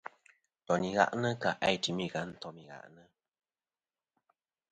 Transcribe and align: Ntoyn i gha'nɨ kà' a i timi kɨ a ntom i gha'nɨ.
Ntoyn 0.61 0.83
i 0.89 0.91
gha'nɨ 0.95 1.29
kà' 1.41 1.59
a 1.65 1.67
i 1.75 1.77
timi 1.83 2.05
kɨ 2.13 2.19
a 2.23 2.25
ntom 2.31 2.55
i 2.61 2.65
gha'nɨ. 2.69 3.03